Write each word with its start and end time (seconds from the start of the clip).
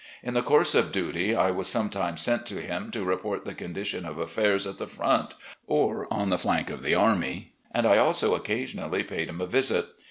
In 0.23 0.33
the 0.33 0.41
coxirse 0.41 0.73
of 0.73 0.91
duty, 0.91 1.35
I 1.35 1.51
was 1.51 1.67
sometimes 1.67 2.21
sent 2.21 2.47
to 2.47 2.59
him 2.59 2.89
to 2.89 3.05
report 3.05 3.45
the 3.45 3.53
condition 3.53 4.03
of 4.03 4.17
affairs 4.17 4.65
at 4.65 4.79
the 4.79 4.87
front, 4.87 5.35
or 5.67 6.11
on 6.11 6.31
the 6.31 6.39
flank 6.39 6.71
of 6.71 6.81
the 6.81 6.95
army, 6.95 7.53
and 7.71 7.85
I 7.85 7.99
also, 7.99 8.33
occasionally, 8.33 9.03
paid 9.03 9.29
him 9.29 9.41
a 9.41 9.45
visit. 9.45 9.89